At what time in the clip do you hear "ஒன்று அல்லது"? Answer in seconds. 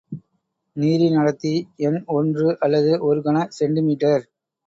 2.15-2.91